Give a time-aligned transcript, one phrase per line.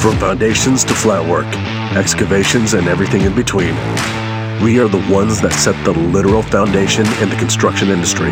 [0.00, 1.44] From foundations to flat work,
[1.94, 3.74] excavations, and everything in between,
[4.62, 8.30] we are the ones that set the literal foundation in the construction industry.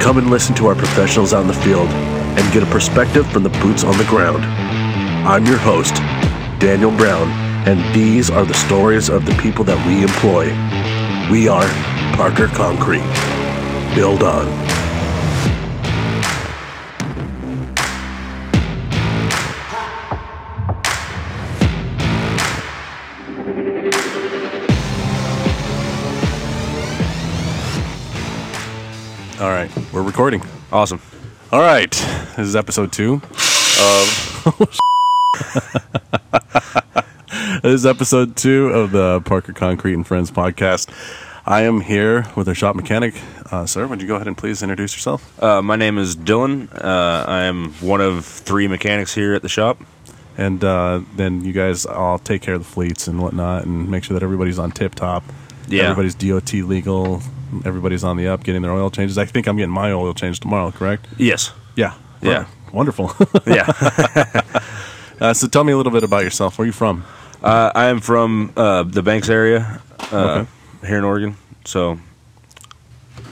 [0.00, 3.50] Come and listen to our professionals in the field and get a perspective from the
[3.60, 4.46] boots on the ground.
[5.28, 5.96] I'm your host,
[6.58, 7.28] Daniel Brown,
[7.68, 10.46] and these are the stories of the people that we employ.
[11.30, 11.68] We are
[12.16, 13.04] Parker Concrete.
[13.94, 14.71] Build on.
[29.42, 30.40] All right, we're recording.
[30.70, 31.00] Awesome.
[31.50, 33.14] All right, this is episode two
[33.80, 34.54] of.
[37.62, 40.90] this is episode two of the Parker Concrete and Friends podcast.
[41.44, 43.16] I am here with our shop mechanic.
[43.50, 45.42] Uh, sir, would you go ahead and please introduce yourself?
[45.42, 46.72] Uh, my name is Dylan.
[46.72, 49.80] Uh, I am one of three mechanics here at the shop.
[50.38, 54.04] And uh, then you guys all take care of the fleets and whatnot and make
[54.04, 55.24] sure that everybody's on tip top.
[55.68, 55.82] Yeah.
[55.84, 57.22] Everybody's DOT legal.
[57.64, 59.18] Everybody's on the up getting their oil changes.
[59.18, 61.06] I think I'm getting my oil change tomorrow, correct?
[61.18, 61.52] Yes.
[61.76, 61.94] Yeah.
[62.22, 62.46] Yeah.
[62.72, 63.12] Wonderful.
[63.46, 63.66] Yeah.
[65.20, 66.58] uh, so tell me a little bit about yourself.
[66.58, 67.04] Where are you from?
[67.42, 69.80] uh, I am from uh, the Banks area
[70.12, 70.50] uh, Okay.
[70.86, 71.36] here in Oregon.
[71.64, 71.98] So,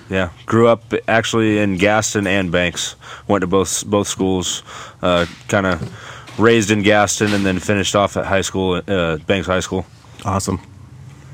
[0.08, 2.96] yeah, grew up actually in Gaston and Banks.
[3.28, 4.62] Went to both both schools.
[5.02, 9.46] Uh, kind of raised in Gaston and then finished off at high school, uh, Banks
[9.46, 9.84] High School.
[10.24, 10.60] Awesome.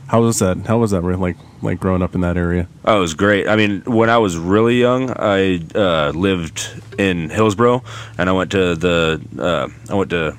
[0.09, 0.59] How was that?
[0.67, 1.03] How was that?
[1.03, 2.69] Like like growing up in that area?
[2.85, 3.49] Oh, it was great.
[3.49, 7.83] I mean, when I was really young, I uh, lived in Hillsboro,
[8.19, 10.37] and I went to the uh, I went to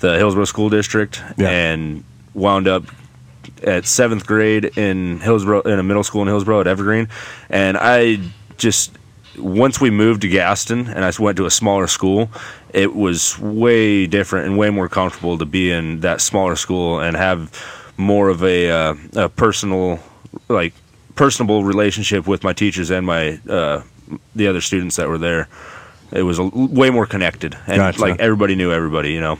[0.00, 1.48] the Hillsboro School District, Yeah.
[1.48, 2.04] and
[2.34, 2.84] wound up
[3.62, 7.08] at seventh grade in Hillsboro in a middle school in Hillsboro at Evergreen,
[7.50, 8.18] and I
[8.56, 8.92] just
[9.38, 12.30] once we moved to Gaston and I went to a smaller school,
[12.72, 17.16] it was way different and way more comfortable to be in that smaller school and
[17.16, 17.50] have
[17.96, 19.98] more of a, uh, a personal,
[20.48, 20.72] like
[21.14, 23.82] personable relationship with my teachers and my uh,
[24.34, 25.48] the other students that were there.
[26.12, 28.00] It was a, way more connected and Gotcha.
[28.00, 29.38] like everybody knew everybody, you know.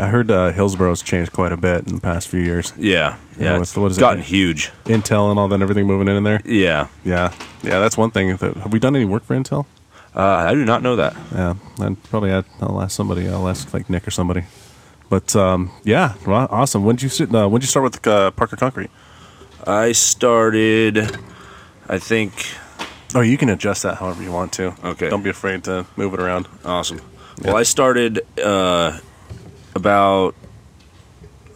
[0.00, 2.72] I heard uh, Hillsboro's changed quite a bit in the past few years.
[2.76, 3.52] Yeah, Yeah, yeah.
[3.58, 4.00] what's- it's what is it?
[4.00, 4.70] gotten huge.
[4.86, 6.40] Intel and all that, everything moving in, in there.
[6.44, 7.32] Yeah, Yeah,
[7.62, 8.36] yeah, that's one thing.
[8.36, 9.66] Have we done any work for Intel?
[10.16, 11.14] uh, I do not know that.
[11.32, 13.28] Yeah, I'd probably I'll ask somebody.
[13.28, 14.44] I'll ask like Nick or somebody.
[15.08, 16.84] But um, yeah, well, awesome.
[16.84, 17.34] When did you sit?
[17.34, 18.90] Uh, when did you start with uh, Parker Concrete?
[19.66, 21.16] I started,
[21.88, 22.32] I think.
[23.14, 24.74] Oh, you can adjust that however you want to.
[24.84, 25.08] Okay.
[25.08, 26.48] Don't be afraid to move it around.
[26.64, 27.00] Awesome.
[27.42, 28.98] Well, I started uh,
[29.74, 30.34] about,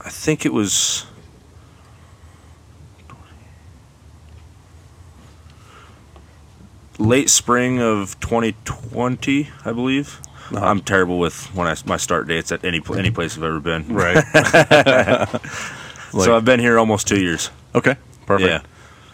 [0.04, 1.06] I think it was
[6.98, 10.20] late spring of 2020, I believe.
[10.50, 10.64] Uh-huh.
[10.64, 13.86] I'm terrible with when I my start dates at any any place I've ever been.
[13.88, 14.24] Right.
[16.12, 17.50] so I've been here almost two years.
[17.74, 17.96] okay.
[18.26, 18.50] Perfect.
[18.50, 18.60] Yeah.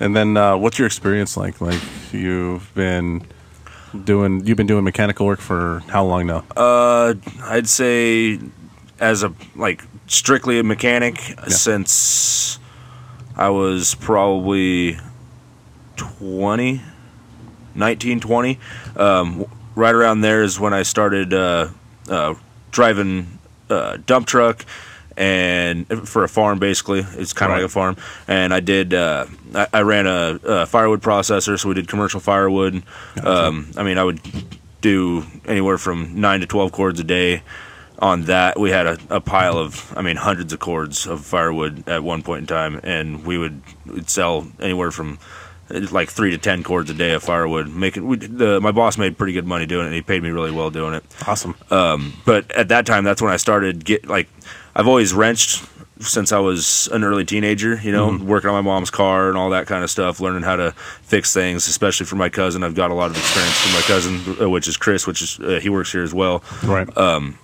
[0.00, 1.60] And then, uh, what's your experience like?
[1.60, 1.80] Like
[2.12, 3.24] you've been
[4.04, 6.44] doing, you've been doing mechanical work for how long now?
[6.56, 8.40] Uh, I'd say
[8.98, 11.18] as a like strictly a mechanic
[11.48, 12.58] since
[13.36, 14.98] I was probably
[15.96, 16.80] 20,
[17.74, 18.58] 19, 20.
[18.96, 21.68] Um, right around there is when I started uh,
[22.08, 22.34] uh,
[22.70, 23.38] driving
[23.70, 24.64] uh, dump truck
[25.16, 27.00] and for a farm basically.
[27.00, 27.62] It's kind of Right.
[27.62, 27.96] like a farm.
[28.28, 32.20] And i did uh, I, I ran a, a firewood processor so we did commercial
[32.20, 32.82] firewood.
[33.22, 34.20] Um, i mean i would
[34.80, 37.42] do anywhere from 9 to 12 cords a day
[37.98, 38.58] on that.
[38.58, 42.22] We had a, a pile of i mean hundreds of cords of firewood at one
[42.22, 43.62] point in time and we would
[44.06, 45.16] sell anywhere from uh,
[45.74, 47.68] like three to ten cords a day of firewood.
[47.68, 50.30] Making we, the, my boss made pretty good money doing it and he paid me
[50.30, 51.04] really well doing it.
[51.26, 51.54] Awesome.
[51.70, 54.28] Um, but at that time that's when i started get like
[54.74, 55.64] i've always wrenched
[56.00, 59.50] since i was an early teenager you know working on my mom's car and all
[59.50, 62.62] that kind of stuff learning how to fix things especially for my cousin.
[62.62, 65.38] I've got a lot of experience from my cousin uh, which is chris which is
[65.40, 66.42] uh, he works here as well.
[66.64, 66.96] Right.
[66.96, 67.38] Um,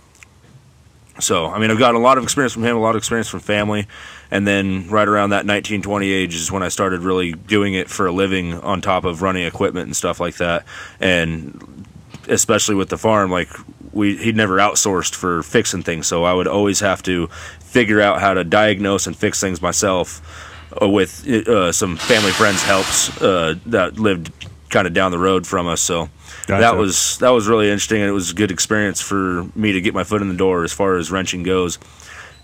[1.18, 3.28] so i mean i've got a lot of experience from him a lot of experience
[3.28, 3.86] from family
[4.30, 7.88] and then right around that 19 20 age is when i started really doing it
[7.88, 10.64] for a living on top of running equipment and stuff like that.
[11.00, 11.86] And
[12.28, 13.48] especially with the farm like
[13.92, 16.06] we he'd never outsourced for fixing things.
[16.06, 17.26] So i would always have to
[17.60, 20.20] figure out how to diagnose and fix things myself
[20.80, 24.32] uh, with uh, some family friends helps uh, that lived
[24.68, 25.80] kind of down the road from us.
[25.80, 26.08] So
[26.46, 26.60] Gotcha.
[26.60, 29.80] that was that was really interesting and it was a good experience for me to
[29.80, 31.78] get my foot in the door as far as wrenching goes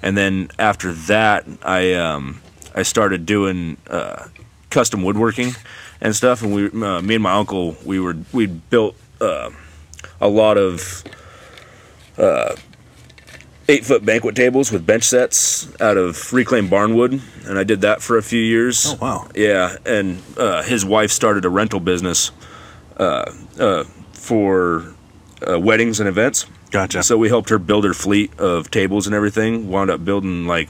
[0.07, 2.41] and then after that i um,
[2.75, 4.27] i started doing uh,
[4.71, 5.51] custom woodworking
[6.01, 9.51] and stuff and we uh, me and my uncle we were we built uh,
[10.21, 11.05] a lot of
[12.19, 12.55] uh,
[13.69, 18.03] eight foot banquet tables with bench sets out of reclaimed barnwood, and I did that
[18.03, 18.87] for a few years.
[18.87, 19.29] Oh, wow.
[19.35, 22.31] Yeah, and uh, his wife started a rental business
[22.97, 24.95] uh, uh, for
[25.47, 26.47] uh, weddings and events.
[26.71, 27.03] Gotcha.
[27.03, 29.71] So we helped her build her fleet of tables and everything.
[29.71, 30.69] Wound up building like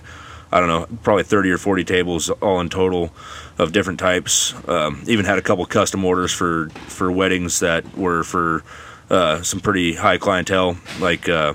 [0.53, 3.11] I don't know, probably thirty or forty tables all in total
[3.59, 4.55] of different types.
[4.69, 8.63] Um, even had a couple custom orders for for weddings that were for
[9.11, 11.55] uh, some pretty high clientele, like uh,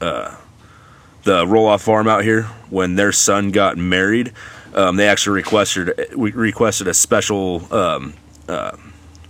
[0.00, 0.36] uh,
[1.22, 2.44] the roll off farm out here.
[2.70, 4.32] When their son got married,
[4.74, 7.72] um, they actually requested we requested a special.
[7.72, 8.14] Um,
[8.48, 8.76] uh,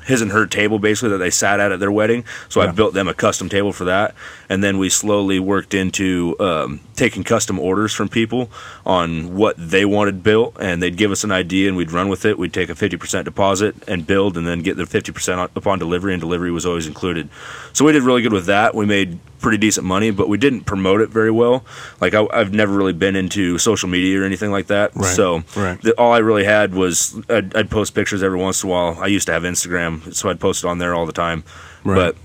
[0.05, 2.25] his and her table basically that they sat at at their wedding.
[2.49, 4.15] So I built them a custom table for that,
[4.49, 8.51] and then we slowly worked into um, taking custom orders from people
[8.85, 12.25] on what they wanted built, and they'd give us an idea and we'd run with
[12.25, 12.39] it.
[12.39, 15.79] We'd take a fifty percent deposit and build, and then get the fifty percent upon
[15.79, 17.29] delivery, and delivery was always included.
[17.73, 18.75] So we did really good with that.
[18.75, 21.65] We made pretty decent money, but we didn't promote it very well.
[22.01, 24.97] Like I, I've never really been into social media or anything like that.
[24.97, 25.79] Right, So right.
[25.83, 28.97] the, all I really had was I'd, I'd post pictures every once in a while.
[28.99, 31.45] I used to have Instagram, so I'd post it on there all the time.
[31.85, 31.95] Right.
[31.95, 32.17] But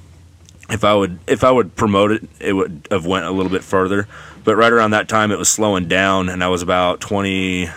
[0.74, 3.64] if I would if I would promote it, it would have went a little bit
[3.66, 4.08] further.
[4.46, 7.70] But right around that time, it was slowing down, and I was about 20,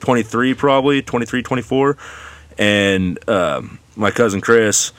[0.00, 1.96] 23 probably 23, 24.
[2.58, 4.92] and um, my cousin Chris,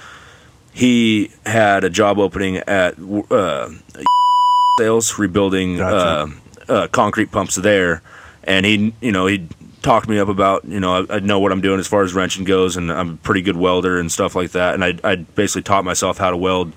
[0.78, 2.94] he had a job opening at
[3.32, 3.70] uh,
[4.80, 6.38] sales rebuilding Gotcha.
[6.70, 8.04] uh, uh, concrete pumps there,
[8.44, 9.48] and he you know he
[9.82, 12.14] talked me up about you know I, I know what I'm doing as far as
[12.14, 15.16] wrenching goes, and I'm a pretty good welder and stuff like that, and I I
[15.16, 16.74] basically taught myself how to weld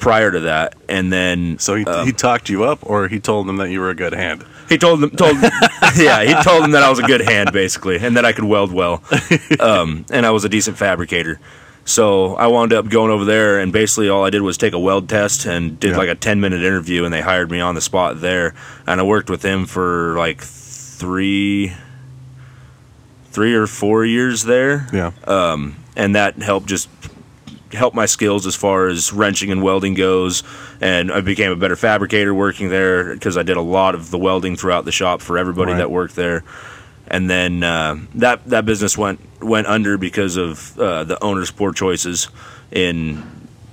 [0.00, 3.46] prior to that, and then So he, um, he talked you up, or he told
[3.46, 4.44] them that you were a good hand.
[4.68, 5.36] he told them, told,
[5.96, 8.44] yeah, he told them that I was a good hand, basically, and that I could
[8.44, 9.02] weld well,
[9.60, 11.40] um, and I was a decent fabricator.
[11.88, 14.78] So I wound up going over there, and basically all I did was take a
[14.78, 15.96] weld test and did Yeah.
[15.96, 18.52] like a ten minute interview, and they hired me on the spot there,
[18.86, 21.72] and I worked with him for like three,
[23.32, 25.12] three or four years there Yeah.
[25.26, 26.88] Um, and that helped just
[27.72, 30.42] help my skills as far as wrenching and welding goes
[30.80, 34.16] and i became a better fabricator working there because i did a lot of the
[34.16, 35.78] welding throughout the shop for everybody Right.
[35.78, 36.44] that worked there
[37.08, 41.72] and then uh, that that business went went under because of uh, the owner's poor
[41.72, 42.28] choices
[42.72, 43.22] in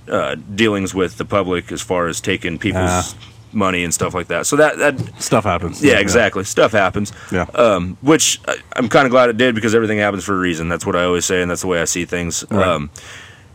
[0.09, 3.13] uh, dealings with the public as far as taking people's Ah.
[3.51, 5.81] money and stuff like that so that that Stuff happens.
[5.83, 6.43] yeah, exactly.
[6.43, 7.11] Stuff happens.
[7.31, 7.45] Yeah.
[7.55, 10.67] Um, which I, I'm kind of glad it did because everything happens for a reason.
[10.69, 12.43] That's what I always say, and that's the way I see things.
[12.51, 12.67] Right.
[12.67, 12.89] Um,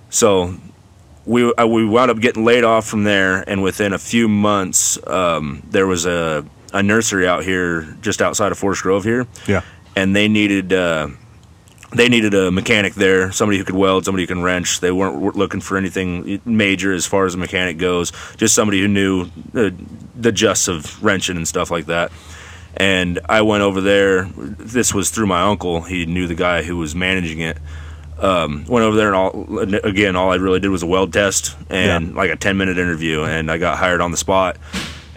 [0.08, 0.54] so
[1.26, 4.98] we uh, we wound up getting laid off from there, and within a few months,
[5.06, 9.62] um, there was a a nursery out here just outside of Forest Grove here, Yeah.
[9.94, 10.72] and they needed.
[10.72, 11.08] Uh,
[11.92, 14.80] they needed a mechanic there, somebody who could weld, somebody who can wrench.
[14.80, 18.88] They weren't looking for anything major as far as a mechanic goes, just somebody who
[18.88, 19.74] knew the,
[20.14, 22.12] the justs of wrenching and stuff like that.
[22.76, 24.24] And I went over there.
[24.36, 25.80] This was through my uncle.
[25.82, 27.58] He knew the guy who was managing it.
[28.18, 30.14] Um, went over there and all again.
[30.14, 32.14] All I really did was a weld test and Yeah.
[32.14, 34.58] like a ten minute interview, and I got hired on the spot.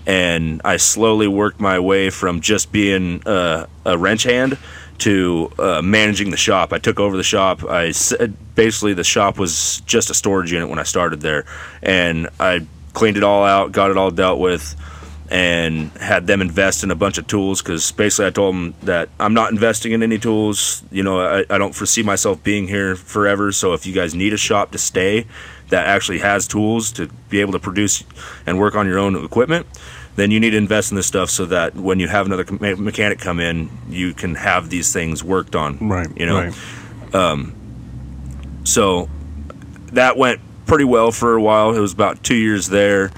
[0.08, 4.58] And I slowly worked my way from just being uh, a wrench hand
[5.00, 6.74] to uh, managing the shop.
[6.74, 7.64] I took over the shop.
[7.64, 7.94] I
[8.56, 11.46] basically the shop was just a storage unit when I started there,
[11.82, 14.76] and I cleaned it all out, got it all dealt with,
[15.30, 19.10] and had them invest in a bunch of tools because basically I told them that
[19.20, 20.84] I'm not investing in any tools.
[20.92, 23.52] You know, I, I don't foresee myself being here forever.
[23.52, 25.26] So if you guys need a shop to stay
[25.70, 28.04] that actually has tools to be able to produce
[28.46, 29.66] and work on your own equipment,
[30.16, 32.76] then you need to invest in this stuff so that when you have another me-
[32.76, 35.78] mechanic come in, you can have these things worked on.
[35.90, 36.08] Right.
[36.16, 36.52] You know,
[37.14, 37.54] Right.
[38.64, 39.10] so
[39.94, 41.76] that went pretty well for a while.
[41.76, 43.12] It was about two years there,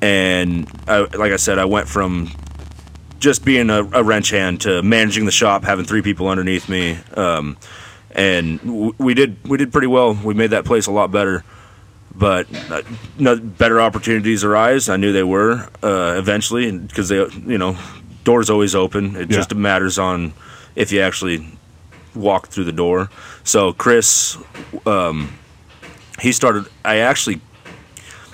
[0.00, 2.30] and I, like I said, I went from
[3.18, 6.98] just being a, a wrench hand to managing the shop, having three people underneath me,
[7.16, 7.56] um,
[8.12, 10.14] and w- we did we did pretty well.
[10.14, 11.44] We made that place a lot better.
[12.14, 12.82] But uh,
[13.18, 14.88] no, better opportunities arise.
[14.88, 17.76] I knew they were uh, eventually because they, you know,
[18.24, 19.14] doors always open.
[19.16, 19.36] It Yeah.
[19.36, 20.32] just matters on
[20.74, 21.46] if you actually
[22.14, 23.08] walk through the door.
[23.44, 24.36] So Chris,
[24.86, 25.32] um,
[26.20, 26.66] he started.
[26.84, 27.40] I actually,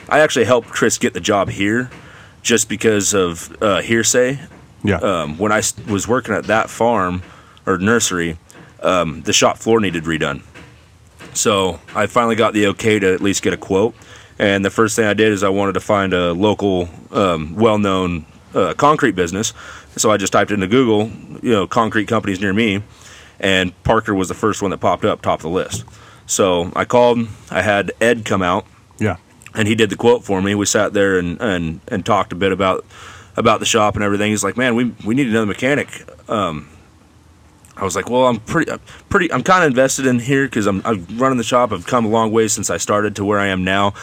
[0.09, 1.91] I actually helped Chris get the job here,
[2.43, 4.39] just because of uh, hearsay.
[4.83, 4.97] Yeah.
[4.97, 7.23] Um, when I was working at that farm
[7.67, 8.39] or nursery,
[8.83, 10.43] um, the shop floor needed redone.
[11.35, 13.95] So I finally got the okay to at least get a quote.
[14.39, 18.27] And the first thing I did is I wanted to find a local, um, well-known
[18.55, 19.53] uh, concrete business.
[19.97, 21.09] So I just typed into Google,
[21.43, 22.83] you know, concrete companies near me,
[23.39, 25.85] and Parker was the first one that popped up top of the list.
[26.27, 27.19] So I called.
[27.19, 28.67] Him, I had Ed come out
[28.99, 29.17] yeah.
[29.55, 30.55] and he did the quote for me.
[30.55, 32.85] We sat there and and and talked a bit about
[33.37, 34.31] about the shop and everything.
[34.31, 36.69] He's like, "Man, we we need another mechanic." Um,
[37.77, 40.67] I was like, "Well, I'm pretty I'm pretty I'm kind of invested in here because
[40.67, 41.73] I'm I'm running the shop.
[41.73, 43.95] I've come a long way since I started to where I am now.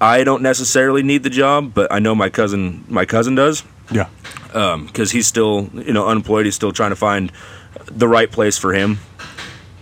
[0.00, 4.08] I don't necessarily need the job, but I know my cousin my cousin does." Yeah.
[4.52, 6.44] Um, because he's still you know unemployed.
[6.46, 7.30] He's still trying to find
[7.86, 8.98] the right place for him.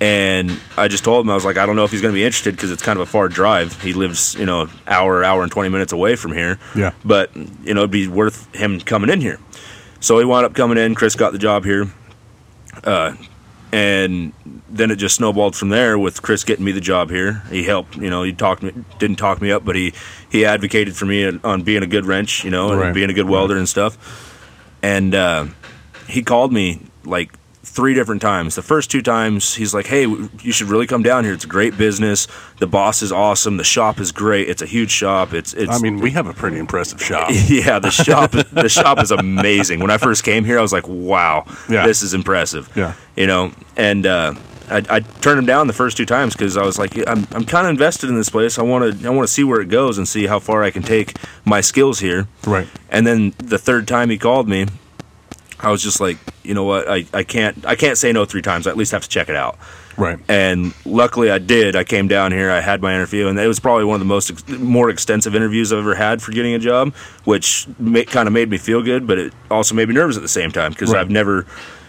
[0.01, 2.17] And I just told him I was like, I don't know if he's going to
[2.17, 3.81] be interested because it's kind of a far drive.
[3.81, 6.59] He lives you know hour hour and twenty minutes away from here.
[6.75, 6.93] Yeah.
[7.05, 9.39] But you know it'd be worth him coming in here.
[10.01, 10.97] So he wound up coming in.
[10.97, 11.87] Chris got the job here.
[12.85, 13.15] Uh,
[13.73, 14.33] and
[14.69, 17.43] then it just snowballed from there with Chris getting me the job here.
[17.51, 19.95] He helped, you know, he talked me, didn't talk me up, but he
[20.31, 22.95] he advocated for me on being a good wrench, you know, and Right.
[22.95, 23.97] being a good welder and stuff.
[24.83, 25.47] And uh,
[26.09, 27.33] he called me like
[27.75, 28.55] three different times.
[28.55, 31.33] The first two times, he's like, "Hey, you should really come down here.
[31.33, 32.29] It's a great business.
[32.59, 33.57] The boss is awesome.
[33.57, 34.49] The shop is great.
[34.49, 35.33] It's a huge shop.
[35.33, 37.31] It's it's I mean, we have a pretty impressive shop.
[37.49, 39.81] yeah, the shop the shop is amazing.
[39.81, 41.87] When I first came here, I was like, "Wow, Yeah.
[41.87, 42.93] this is impressive." Yeah.
[43.17, 44.35] you know, and uh,
[44.71, 47.45] I, I turned him down the first two times because I was like, "I'm I'm
[47.47, 48.59] kind of invested in this place.
[48.59, 50.71] I want to I want to see where it goes and see how far I
[50.71, 52.69] can take my skills here." Right.
[52.91, 54.67] And then the third time he called me,
[55.63, 56.89] I was just like, "You know what?
[56.89, 58.67] I, I can't I can't say no three times.
[58.67, 59.59] I at least have to check it out."
[59.99, 60.19] Right.
[60.27, 61.77] and luckily I did.
[61.77, 64.07] I came down here, I had my interview, and it was probably one of the
[64.07, 67.69] most ex- more extensive interviews I've ever had for getting a job, which
[68.07, 70.51] kind of made me feel good, but it also made me nervous at the same
[70.51, 71.01] time because Right.
[71.01, 71.45] I've never.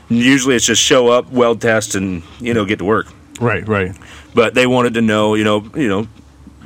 [0.10, 3.08] Usually it's just show up, weld test, and you know get to work.
[3.39, 3.65] Right.
[3.65, 3.96] Right.
[4.36, 6.08] But they wanted to know, you know, you know,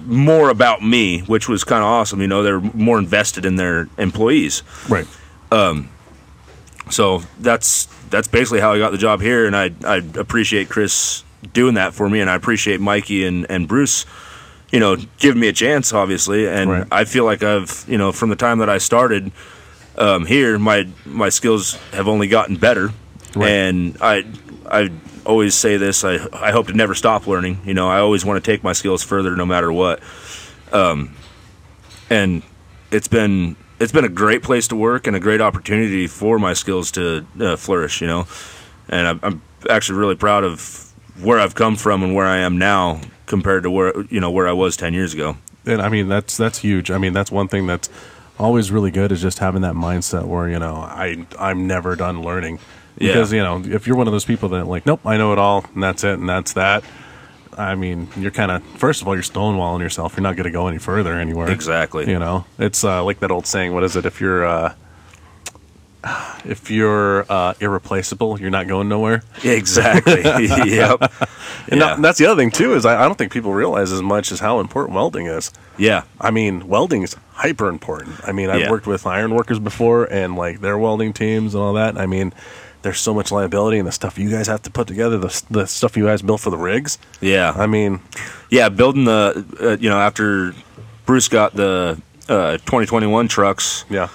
[0.08, 2.20] more about me, which was kind of awesome.
[2.20, 4.64] You know, they're more invested in their employees.
[4.90, 5.06] Right.
[5.52, 5.90] Um,
[6.90, 11.24] So that's that's basically how I got the job here, and I I appreciate Chris
[11.54, 14.06] doing that for me, and I appreciate Mikey and and Bruce,
[14.72, 16.88] you know, giving me a chance, obviously, and Right.
[16.92, 19.32] I feel like I've you know from the time that I started
[19.98, 22.92] um, here, my my skills have only gotten better,
[23.36, 23.50] Right.
[23.50, 24.26] and I
[24.70, 24.90] I
[25.26, 27.60] always say this, I I hope to never stop learning.
[27.66, 30.00] You know, I always want to take my skills further, no matter what.
[30.72, 31.16] Um,
[32.10, 32.42] and
[32.92, 36.54] it's been it's been a great place to work and a great opportunity for my
[36.54, 38.02] skills to uh, flourish.
[38.02, 38.28] You know,
[38.90, 42.58] and I'm, I'm actually really proud of where I've come from and where I am
[42.58, 45.38] now compared to where you know where I was ten years ago.
[45.66, 46.92] And I mean, that's that's huge.
[46.92, 47.90] I mean, that's one thing that's
[48.40, 52.22] always really good is just having that mindset where you know I I'm never done
[52.22, 52.60] learning.
[53.00, 53.14] Yeah.
[53.14, 55.40] Because you know, if you're one of those people that like, nope, I know it
[55.40, 56.84] all, and that's it, and that's that.
[57.58, 60.16] I mean, you're kind of first of all, you're stonewalling yourself.
[60.16, 61.50] You're not going to go any further anywhere.
[61.50, 62.10] Exactly.
[62.10, 63.74] You know, it's uh, like that old saying.
[63.74, 64.06] What is it?
[64.06, 64.74] If you're uh,
[66.46, 69.24] if you're uh, irreplaceable, you're not going nowhere.
[69.44, 70.22] Exactly.
[70.24, 71.02] yep.
[71.70, 71.96] And Yeah.
[71.96, 74.32] that- that's the other thing too is I, I don't think people realize as much
[74.32, 75.52] as how important welding is.
[75.78, 76.04] Yeah.
[76.22, 78.16] I mean, welding is hyper important.
[78.24, 78.72] I mean, I've Yeah.
[78.72, 81.98] worked with iron workers before and like their welding teams and all that.
[81.98, 82.32] I mean,
[82.82, 85.66] there's so much liability in the stuff you guys have to put together, the, the
[85.66, 86.98] stuff you guys built for the rigs.
[87.22, 87.52] Yeah.
[87.56, 88.00] I mean,
[88.50, 88.70] yeah.
[88.70, 90.54] Building the uh, you know after
[91.06, 93.86] Bruce got the uh, 2021 trucks.
[93.90, 94.10] yeah,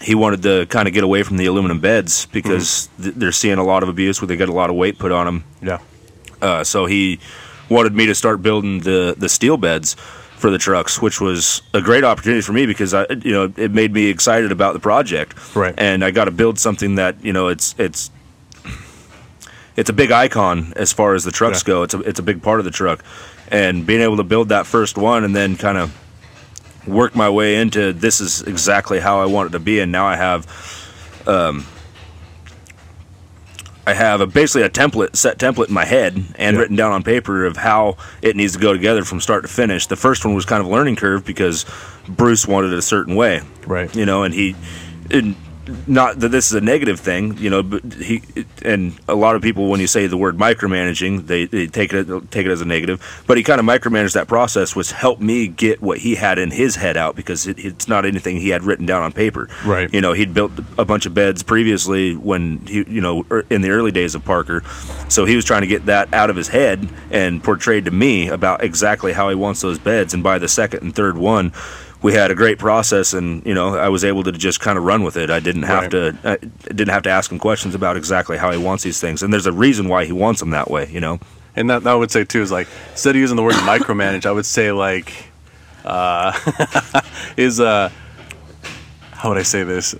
[0.00, 3.58] he wanted to kind of get away from the aluminum beds because th- they're seeing
[3.58, 5.44] a lot of abuse where they get a lot of weight put on them.
[5.60, 5.78] yeah,
[6.40, 7.18] Uh, so he
[7.68, 9.96] wanted me to start building the the steel beds
[10.38, 13.72] for the trucks, which was a great opportunity for me because I, you know, it
[13.72, 15.34] made me excited about the project.
[15.56, 15.74] Right.
[15.76, 18.10] And I got to build something that you know it's it's
[19.76, 21.66] it's a big icon as far as the trucks Yeah.
[21.74, 21.82] go.
[21.82, 23.04] It's a it's a big part of the truck,
[23.50, 25.96] and being able to build that first one and then kind of
[26.86, 30.06] work my way into this is exactly how I want it to be, and now
[30.06, 30.46] I have.
[31.26, 31.66] Um,
[33.88, 36.60] I have a, basically a template, set template in my head, and Yeah.
[36.60, 39.86] written down on paper of how it needs to go together from start to finish.
[39.86, 41.64] The first one was kind of a learning curve because
[42.06, 43.94] Bruce wanted it a certain way, right.
[43.96, 44.56] you know, and he,
[45.10, 45.34] and
[45.86, 48.22] not that this is a negative thing, you know, but he
[48.62, 52.06] and a lot of people when you say the word micromanaging, they, they take it
[52.30, 53.22] take it as a negative.
[53.26, 56.50] But he kind of micromanaged that process, which helped me get what he had in
[56.50, 59.48] his head out because it, it's not anything he had written down on paper.
[59.64, 59.92] Right.
[59.92, 63.62] You know, he'd built a bunch of beds previously when he, you know, er- in
[63.62, 64.62] the early days of Parker,
[65.08, 68.28] so he was trying to get that out of his head and portrayed to me
[68.28, 70.14] about exactly how he wants those beds.
[70.14, 71.52] And by the second and third one,
[72.02, 74.84] we had a great process, and you know, I was able to just kind of
[74.84, 75.30] run with it.
[75.30, 75.90] I didn't have Right.
[75.90, 76.36] to, I
[76.68, 79.22] didn't have to ask him questions about exactly how he wants these things.
[79.22, 80.88] And there's a reason why he wants them that way.
[80.90, 81.18] You know.
[81.56, 84.26] And that, that I would say too is like instead of using the word micromanage,
[84.26, 85.12] I would say like
[85.84, 86.32] uh,
[87.36, 87.90] is uh
[89.12, 89.94] how would I say this?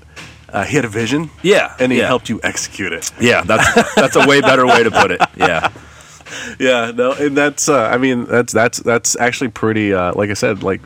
[0.50, 1.74] Uh, he had a vision, Yeah.
[1.80, 2.06] and he yeah.
[2.06, 3.10] helped you execute it.
[3.20, 5.20] Yeah, that's that's a way better way to put it.
[5.36, 5.70] Yeah.
[6.60, 9.92] yeah, no, and that's uh, I mean that's that's that's actually pretty.
[9.92, 10.80] Uh, like I said, like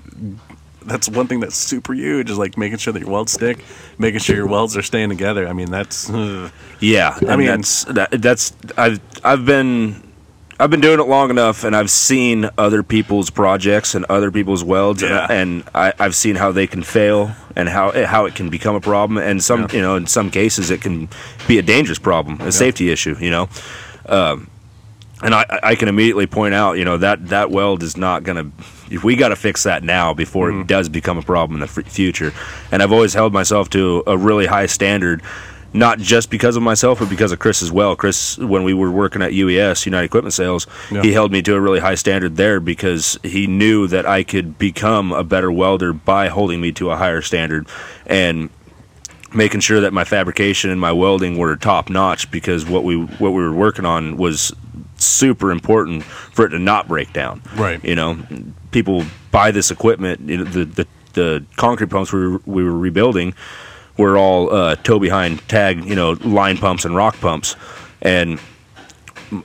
[0.86, 3.64] that's one thing that's super huge is like making sure that your welds stick,
[3.98, 5.46] making sure your welds are staying together.
[5.48, 10.02] I mean that's uh, Yeah, I mean- that's that, that's I've I've been
[10.60, 14.62] I've been doing it long enough, and I've seen other people's projects and other people's
[14.62, 15.26] welds, Yeah.
[15.28, 18.76] and, and I, I've seen how they can fail and how how it can become
[18.76, 19.72] a problem, and some Yeah.
[19.76, 21.08] you know in some cases it can
[21.48, 23.48] be a dangerous problem, a safety issue, you know.
[24.06, 24.48] Um,
[25.22, 28.36] and I, I can immediately point out, you know, that that weld is not going
[28.36, 28.64] to.
[28.94, 30.62] If we got to fix that now before Mm-hmm.
[30.62, 32.32] it does become a problem in the f- future.
[32.70, 35.22] And I've always held myself to a really high standard,
[35.72, 37.96] not just because of myself, but because of Chris as well.
[37.96, 41.00] Chris, when we were working at UES, United Equipment Sales, Yeah.
[41.02, 44.58] he held me to a really high standard there because he knew that I could
[44.58, 47.66] become a better welder by holding me to a higher standard.
[48.06, 48.50] And
[49.34, 53.30] making sure that my fabrication and my welding were top notch because what we what
[53.30, 54.52] we were working on was
[55.02, 57.42] super important for it to not break down.
[57.56, 57.82] Right.
[57.84, 58.18] You know,
[58.70, 60.20] people buy this equipment.
[60.28, 63.34] You know, the the the concrete pumps we were, we were rebuilding
[63.96, 65.84] were all uh, tow behind tag.
[65.84, 67.56] You know, line pumps and rock pumps,
[68.00, 68.40] and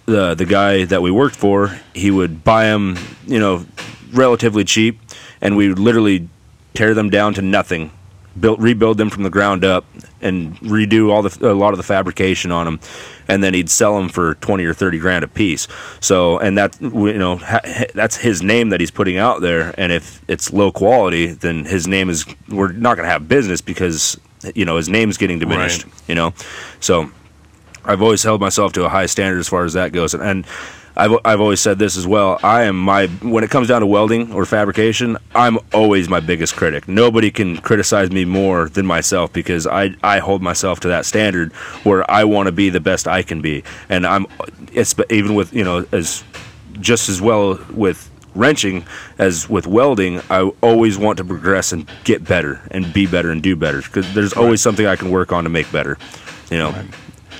[0.06, 3.66] the the guy that we worked for, he would buy them, you know,
[4.12, 5.00] relatively cheap,
[5.42, 6.28] and we would literally
[6.74, 7.92] tear them down to nothing,
[8.40, 9.86] build rebuild them from the ground up,
[10.22, 12.80] and redo all the a lot of the fabrication on them,
[13.28, 15.68] and then he'd sell them for twenty or thirty grand a piece.
[16.00, 17.62] So, and that you know ha-
[17.94, 21.88] that's his name that he's putting out there, and if it's low quality, then his
[21.88, 24.20] name is we're not going to have business because
[24.56, 25.86] you know his name's getting diminished.
[25.86, 25.94] Right.
[26.08, 26.34] You know,
[26.80, 27.12] so.
[27.90, 30.46] I've always held myself to a high standard as far as that goes, and, and
[30.98, 32.40] I've I've always said this as well.
[32.44, 36.56] I am my when it comes down to welding or fabrication, I'm always my biggest
[36.56, 36.88] critic.
[36.88, 41.54] Nobody can criticize me more than myself because I I hold myself to that standard
[41.84, 44.26] where I want to be the best I can be, and I'm
[44.74, 46.24] it's even with you know as
[46.80, 48.86] just as well with wrenching
[49.18, 53.42] as with welding i always want to progress and get better and be better and
[53.42, 55.98] do better because there's always something i can work on to make better
[56.52, 56.72] you know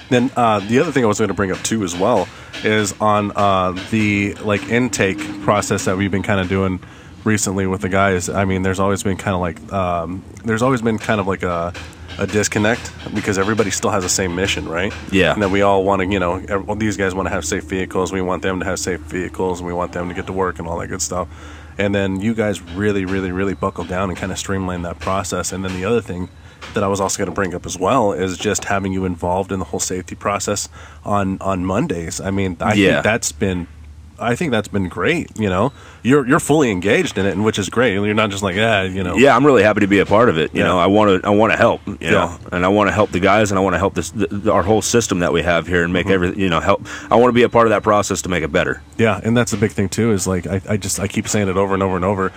[0.10, 2.28] Then uh, the other thing I was going to bring up too, as well,
[2.64, 6.80] is on uh, the like intake process that we've been kind of doing
[7.24, 8.30] recently with the guys.
[8.30, 11.44] I mean, there's always been kind of like um, there's always been kind of like
[11.44, 11.74] a
[12.20, 14.92] a disconnect because everybody still has the same mission, right?
[15.12, 15.34] Yeah.
[15.34, 17.66] And then we all want to, you know, well, these guys want to have safe
[17.66, 18.12] vehicles.
[18.12, 20.58] We want them to have safe vehicles, and we want them to get to work
[20.58, 21.28] and all that good stuff.
[21.78, 25.52] And then you guys really, really, really buckle down and kind of streamline that process.
[25.52, 26.30] And then the other thing
[26.74, 29.52] that I was also going to bring up as well is just having you involved
[29.52, 30.70] in the whole safety process
[31.06, 32.20] on on Mondays.
[32.22, 32.94] I mean, I Yeah.
[32.94, 33.68] think that's been.
[34.20, 35.30] I think that's been great.
[35.40, 37.94] You know, you're you're fully engaged in it, and which is great.
[37.94, 40.28] You're not just like, yeah, you know, yeah, I'm really happy to be a part
[40.30, 40.56] of it.
[40.56, 40.70] You Yeah.
[40.70, 41.82] know, I want to I want to help.
[41.86, 42.12] You Yeah.
[42.12, 44.48] know, and I want to help the guys, and I want to help this th-
[44.48, 46.14] our whole system that we have here, and make Mm-hmm.
[46.16, 46.40] everything.
[46.40, 46.84] You know, help.
[47.12, 48.82] I want to be a part of that process to make it better.
[48.98, 50.12] Yeah, and that's the big thing too.
[50.12, 52.32] Is like I, I just I keep saying it over and over and over.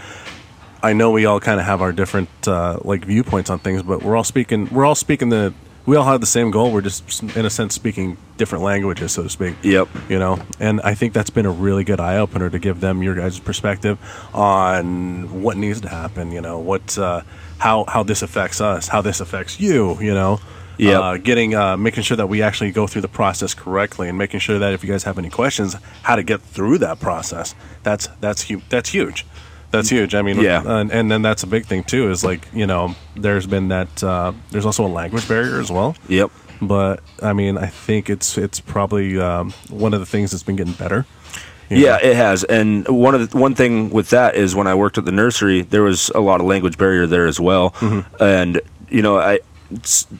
[0.82, 4.02] I know we all kind of have our different uh, like viewpoints on things, but
[4.02, 4.68] we're all speaking.
[4.70, 5.54] We're all speaking the.
[5.86, 6.72] We all have the same goal.
[6.72, 9.56] We're just in a sense speaking different languages, so to speak.
[9.62, 9.88] Yep.
[10.08, 13.02] You know, and I think that's been a really good eye opener to give them
[13.02, 13.98] your guys' perspective
[14.34, 16.32] on what needs to happen.
[16.32, 17.22] You know, what uh,
[17.58, 20.00] how how this affects us, how this affects you.
[20.00, 20.40] You know.
[20.78, 21.02] Yep.
[21.02, 24.40] Uh, getting uh, making sure that we actually go through the process correctly and making
[24.40, 28.08] sure that if you guys have any questions how to get through that process that's
[28.22, 29.26] that's hu- that's huge
[29.70, 30.62] that's huge i mean Yeah.
[30.64, 34.02] and, and then that's a big thing too is like you know there's been that
[34.02, 36.30] uh, there's also a language barrier as well Yep.
[36.62, 40.56] but i mean i think it's it's probably um, one of the things that's been
[40.56, 41.06] getting better
[41.70, 42.10] Yeah, know?
[42.10, 42.42] it has.
[42.42, 45.62] And one of the, one thing with that is when I worked at the nursery,
[45.62, 47.70] there was a lot of language barrier there as well.
[47.78, 48.20] Mm-hmm.
[48.20, 49.38] And you know, I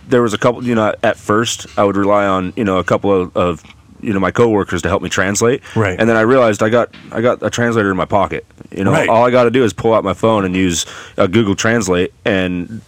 [0.07, 0.63] there was a couple.
[0.65, 3.65] You know, at first I would rely on you know a couple of, of
[4.03, 5.63] you know my coworkers to help me translate.
[5.77, 5.99] Right.
[5.99, 8.45] And then I realized I got I got a translator in my pocket.
[8.71, 9.09] You know, Right.
[9.09, 10.87] all I got to do is pull out my phone and use
[11.19, 12.81] uh, Google Translate and.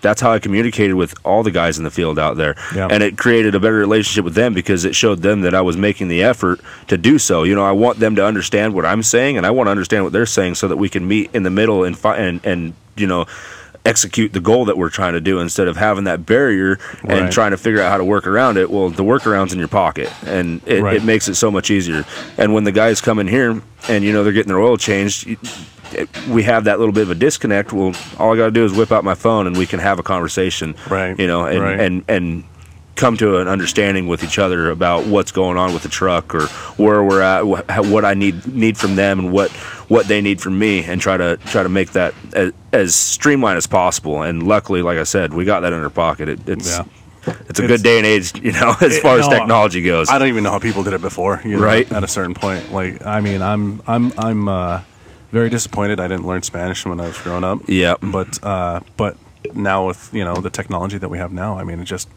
[0.00, 2.88] That's how I communicated with all the guys in the field out there, Yeah.
[2.90, 5.76] and it created a better relationship with them because it showed them that I was
[5.76, 7.42] making the effort to do so.
[7.42, 10.04] You know, I want them to understand what I'm saying, and I want to understand
[10.04, 12.72] what they're saying, so that we can meet in the middle and fi- and and
[12.96, 13.26] you know
[13.86, 17.32] execute the goal that we're trying to do instead of having that barrier and Right.
[17.32, 18.70] trying to figure out how to work around it.
[18.70, 20.96] Well, the workaround's in your pocket, and it, Right.
[20.96, 22.04] it makes it so much easier.
[22.36, 25.26] And when the guys come in here and you know they're getting their oil changed.
[25.26, 25.36] you-
[26.28, 27.72] We have that little bit of a disconnect.
[27.72, 29.98] Well, all I got to do is whip out my phone and we can have
[29.98, 30.76] a conversation.
[30.88, 31.18] Right.
[31.18, 31.80] You know, and, Right.
[31.80, 32.44] and and
[32.94, 36.42] come to an understanding with each other about what's going on with the truck or
[36.76, 37.44] where we're at,
[37.86, 39.50] what I need need from them, and what
[39.90, 43.58] what they need from me, and try to try to make that as, as streamlined
[43.58, 44.22] as possible.
[44.22, 46.28] And luckily, like I said, we got that in our pocket.
[46.28, 46.84] It, it's Yeah.
[47.48, 49.82] it's a It's- good day and age, you know, as It- far as no, technology
[49.82, 50.08] goes.
[50.08, 51.90] I don't even know how people did it before, you know, Right.
[51.92, 54.80] At a certain point, like I mean, I'm I'm I'm uh,
[55.32, 55.98] very disappointed.
[56.00, 57.58] I didn't learn Spanish when I was growing up.
[57.66, 57.98] Yep.
[58.04, 59.16] but uh, but
[59.54, 62.08] now with you know the technology that we have now, I mean, it just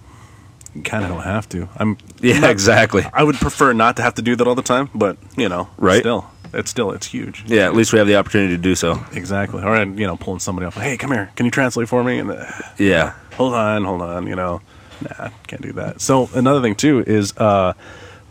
[0.83, 1.69] kind of don't have to.
[1.77, 3.03] I'm yeah, not- exactly.
[3.13, 5.69] I would prefer not to have to do that all the time, but you know,
[5.77, 5.99] Right.
[6.01, 7.43] Still, it's still it's huge.
[7.47, 9.03] Yeah, at least we have the opportunity to do so.
[9.13, 9.63] Exactly.
[9.63, 10.75] Or you know, pulling somebody off.
[10.75, 11.29] Hey, come here.
[11.35, 12.19] Can you translate for me?
[12.19, 12.45] And uh,
[12.77, 13.13] Yeah.
[13.35, 14.27] hold on, hold on.
[14.27, 14.61] You know,
[15.01, 16.01] nah, can't do that.
[16.01, 17.73] So another thing too is, uh,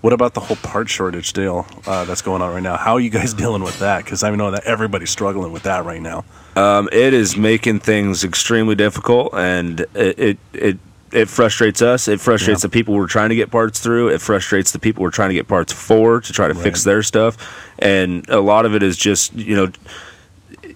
[0.00, 2.76] what about the whole part shortage deal uh, that's going on right now?
[2.76, 4.04] How are you guys dealing with that?
[4.04, 6.24] Because I know that everybody's struggling with that right now.
[6.56, 10.78] Um, it is making things extremely difficult, and it it it,
[11.12, 12.08] it frustrates us.
[12.08, 12.68] It frustrates Yeah.
[12.68, 14.08] the people we're trying to get parts through.
[14.08, 17.02] It frustrates the people we're trying to get parts for to try to fix their
[17.02, 17.36] stuff.
[17.78, 19.68] And a lot of it is just you know.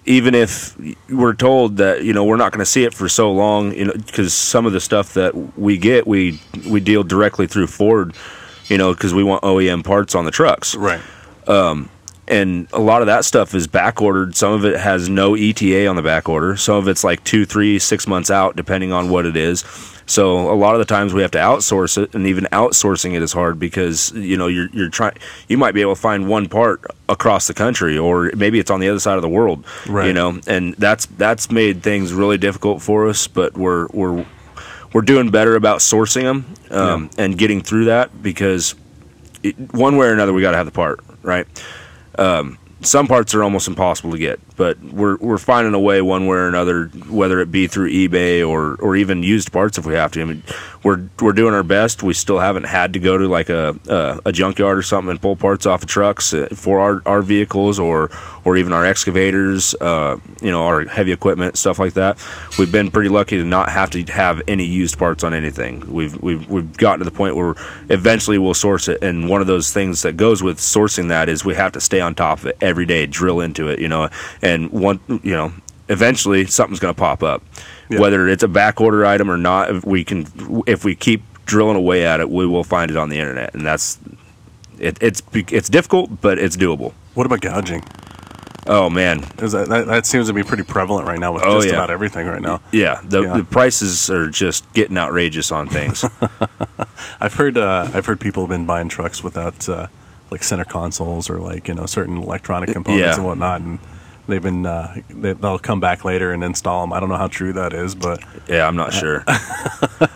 [0.05, 0.73] Even if
[1.09, 3.85] we're told that you know we're not going to see it for so long, you
[3.85, 8.13] know, because some of the stuff that we get, we we deal directly through Ford,
[8.67, 11.01] you know, because we want OEM parts on the trucks Right.
[11.45, 11.89] Um,
[12.27, 14.35] and a lot of that stuff is back ordered.
[14.35, 16.57] Some of it has no ETA on the back order.
[16.57, 19.63] Some of it's like two, three, six months out, depending on what it is.
[20.07, 23.21] So a lot of the times we have to outsource it, and even outsourcing it
[23.21, 25.17] is hard because you know you're you're trying.
[25.49, 28.79] You might be able to find one part across the country, or maybe it's on
[28.79, 29.65] the other side of the world.
[29.87, 30.07] Right.
[30.07, 33.27] You know, and that's that's made things really difficult for us.
[33.27, 34.25] But we're we're
[34.93, 38.75] we're doing better about sourcing them um, and getting through that because
[39.43, 41.47] it, one way or another we got to have the part right
[42.17, 46.25] um, some parts are almost impossible to get, but we're we're finding a way one
[46.25, 49.93] way or another, whether it be through eBay or or even used parts if we
[49.93, 50.21] have to.
[50.21, 50.43] I mean,
[50.83, 52.03] we're we're doing our best.
[52.03, 55.21] We still haven't had to go to like a a, a junkyard or something and
[55.21, 58.09] pull parts off of trucks uh, for our, our vehicles or
[58.43, 62.17] or even our excavators, uh, you know, our heavy equipment stuff like that.
[62.57, 65.83] We've been pretty lucky to not have to have any used parts on anything.
[65.91, 67.55] We've we've we've gotten to the point where
[67.89, 71.45] eventually we'll source it, and one of those things that goes with sourcing that is
[71.45, 74.09] we have to stay on top of it every day, drill into it, you know,
[74.71, 75.51] one, you know,
[75.89, 77.41] eventually something's going to pop up,
[77.89, 77.99] Yeah.
[77.99, 79.69] whether it's a back order item or not.
[79.73, 80.25] If we can,
[80.67, 83.65] if we keep drilling away at it, we will find it on the internet, and
[83.65, 83.97] that's
[84.79, 86.93] it, it's it's difficult, but it's doable.
[87.15, 87.83] What about gouging?
[88.69, 91.67] Oh man, that, that that seems to be pretty prevalent right now with Oh, just
[91.69, 91.75] yeah.
[91.75, 92.59] about everything right now.
[92.73, 93.37] yeah, the, Yeah.
[93.37, 96.03] the prices are just getting outrageous on things.
[97.21, 99.87] I've heard uh, I've heard people have been buying trucks without uh,
[100.31, 103.15] like center consoles or like you know certain electronic components Yeah.
[103.15, 103.79] and whatnot, and
[104.27, 106.93] they've been uh, they, they'll come back later and install them.
[106.93, 109.19] I don't know how true that is, but Yeah, I'm not sure.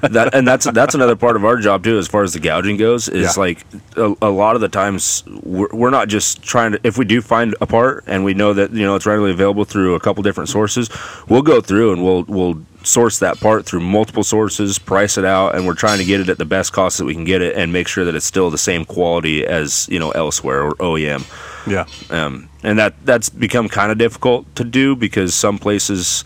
[0.01, 2.77] that and that's that's another part of our job too, as far as the gouging
[2.77, 3.09] goes.
[3.09, 3.41] Is Yeah.
[3.41, 3.65] like
[3.97, 6.79] a, a lot of the times we're, we're not just trying to.
[6.83, 9.65] If we do find a part and we know that you know it's readily available
[9.65, 10.89] through a couple different sources,
[11.27, 15.53] we'll go through and we'll we'll source that part through multiple sources, price it out,
[15.55, 17.55] and we're trying to get it at the best cost that we can get it,
[17.55, 21.23] and make sure that it's still the same quality as you know elsewhere or OEM
[21.67, 26.23] yeah, um, and that that's become kind of difficult to do because some places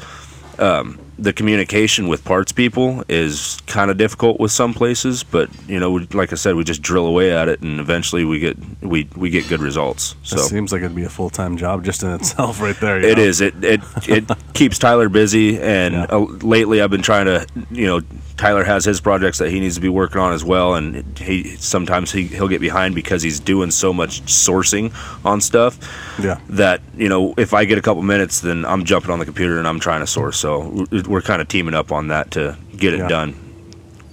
[0.59, 5.79] um, the communication with parts people is kind of difficult with some places but you
[5.79, 8.57] know we, like i said we just drill away at it and eventually we get
[8.81, 11.83] we we get good results so That seems like it'd be a full time job
[11.85, 12.99] just in itself, right there.
[12.99, 13.23] it know?
[13.23, 13.41] is.
[13.41, 16.05] It it it keeps Tyler busy, and Yeah.
[16.09, 18.01] uh, lately I've been trying to, you know,
[18.37, 21.55] Tyler has his projects that he needs to be working on as well, and he
[21.57, 24.91] sometimes he he'll get behind because he's doing so much sourcing
[25.25, 25.77] on stuff
[26.21, 29.25] Yeah, that you know if I get a couple minutes, then I'm jumping on the
[29.25, 30.37] computer and I'm trying to source.
[30.37, 33.07] So we're kind of teaming up on that to get it Yeah.
[33.07, 33.35] done.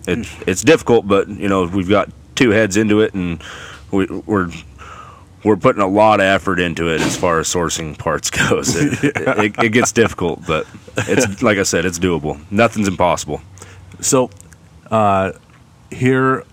[0.06, 3.42] It it's difficult, but you know we've got two heads into it, and
[3.92, 4.50] we, we're
[5.44, 8.74] we're putting a lot of effort into it as far as sourcing parts goes.
[9.04, 12.40] It, it, it gets difficult, but it's like I said, it's doable.
[12.50, 13.40] Nothing's impossible.
[14.00, 14.30] So,
[14.90, 15.32] uh,
[15.90, 16.44] here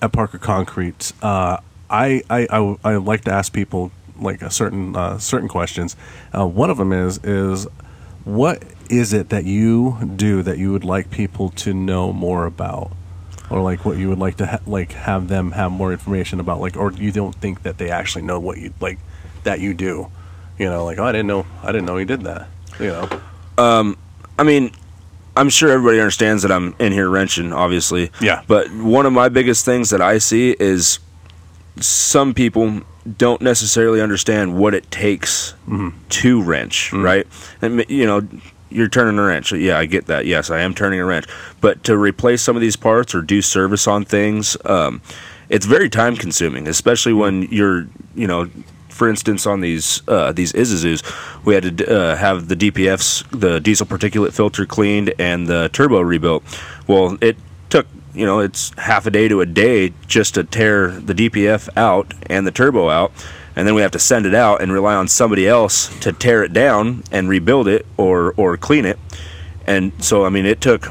[0.00, 1.58] at Parker Concrete, uh,
[1.90, 5.94] I, I, I, I like to ask people like a certain uh, certain questions.
[6.36, 7.66] Uh, one of them is is
[8.24, 12.92] what is it that you do that you would like people to know more about,
[13.50, 16.60] or like what you would like to ha- like have them have more information about,
[16.60, 18.98] like, or you don't think that they actually know what you like
[19.44, 20.10] that you do.
[20.58, 22.48] You know, like oh, I didn't know, I didn't know he did that.
[22.78, 23.20] You know,
[23.58, 23.96] Um,
[24.38, 24.72] I mean,
[25.36, 28.10] I'm sure everybody understands that I'm in here wrenching, obviously.
[28.20, 28.42] Yeah.
[28.46, 30.98] But one of my biggest things that I see is
[31.80, 32.82] some people
[33.18, 35.54] don't necessarily understand what it takes
[36.08, 37.26] to wrench, right?
[37.60, 38.26] And you know,
[38.74, 39.52] you're turning a wrench.
[39.52, 40.26] Yeah, I get that.
[40.26, 41.26] Yes, I am turning a wrench.
[41.60, 45.00] But to replace some of these parts or do service on things, um,
[45.48, 48.50] it's very time consuming, especially when you're, you know,
[48.88, 51.02] for instance, on these uh, these Isuzus,
[51.44, 56.00] we had to uh, have the DPFs, the diesel particulate filter cleaned, and the turbo
[56.00, 56.44] rebuilt.
[56.86, 57.36] Well, it
[57.70, 61.68] took you know, it's half a day to a day just to tear the DPF
[61.76, 63.12] out and the turbo out.
[63.56, 66.42] And then we have to send it out and rely on somebody else to tear
[66.42, 68.98] it down and rebuild it or, or clean it.
[69.66, 70.88] And so, I mean, it took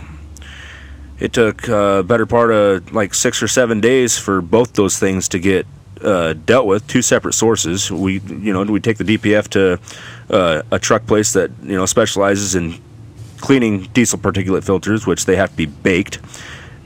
[1.19, 4.99] it took a uh, better part of like six or seven days for both those
[4.99, 5.65] things to get
[6.01, 6.85] uh, dealt with.
[6.87, 7.89] Two separate sources.
[7.89, 9.79] We, you know, we take the DPF to
[10.29, 12.81] uh, a truck place that you know specializes in
[13.37, 16.19] cleaning diesel particulate filters, which they have to be baked.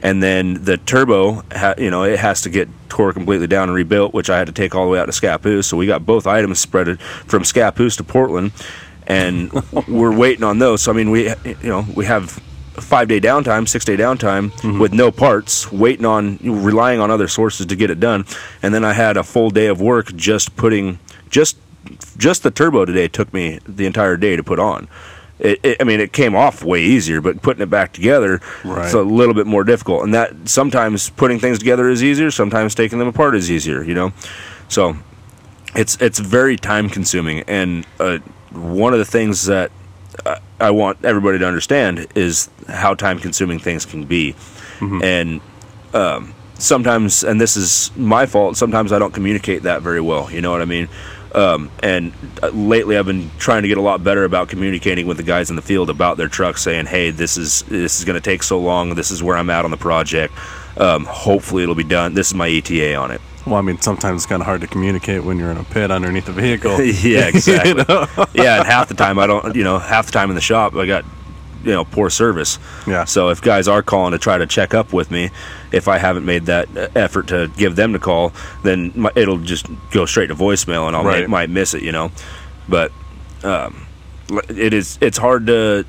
[0.01, 3.75] And then the turbo, ha- you know, it has to get tore completely down and
[3.75, 5.65] rebuilt, which I had to take all the way out to Scappoose.
[5.65, 8.51] So we got both items spreaded from Scappoose to Portland,
[9.07, 9.51] and
[9.87, 10.83] we're waiting on those.
[10.83, 12.39] So I mean, we, you know, we have
[12.81, 14.79] five day downtime, six day downtime mm-hmm.
[14.79, 18.25] with no parts, waiting on, relying on other sources to get it done.
[18.61, 21.57] And then I had a full day of work just putting, just,
[22.17, 24.87] just the turbo today took me the entire day to put on.
[25.39, 28.85] It, it, I mean, it came off way easier, but putting it back together, right.
[28.85, 30.03] it's a little bit more difficult.
[30.03, 33.83] And that sometimes putting things together is easier, sometimes taking them apart is easier.
[33.83, 34.13] You know,
[34.67, 34.95] so
[35.75, 37.41] it's it's very time consuming.
[37.41, 38.17] And uh,
[38.51, 39.71] one of the things that
[40.59, 44.33] I want everybody to understand is how time consuming things can be.
[44.79, 45.03] Mm-hmm.
[45.03, 45.41] And
[45.93, 50.31] um, sometimes, and this is my fault, sometimes I don't communicate that very well.
[50.31, 50.89] You know what I mean?
[51.33, 55.17] Um, and uh, lately, I've been trying to get a lot better about communicating with
[55.17, 58.15] the guys in the field about their trucks, saying, "Hey, this is this is going
[58.15, 58.95] to take so long.
[58.95, 60.33] This is where I'm at on the project.
[60.77, 62.13] Um, hopefully, it'll be done.
[62.13, 64.67] This is my ETA on it." Well, I mean, sometimes it's kind of hard to
[64.67, 66.81] communicate when you're in a pit underneath a vehicle.
[66.83, 67.69] yeah, exactly.
[67.69, 68.07] you know?
[68.33, 70.75] yeah, and half the time I don't, you know, half the time in the shop
[70.75, 71.05] I got,
[71.67, 72.57] you know, poor service.
[72.87, 73.03] Yeah.
[73.03, 75.29] So if guys are calling to try to check up with me,
[75.73, 78.31] if I haven't made that effort to give them the call,
[78.63, 81.29] then my, it'll just go straight to voicemail, and I right.
[81.29, 82.09] might miss it, you know.
[82.69, 82.93] But
[83.43, 83.85] um,
[84.47, 85.85] it is it's hard to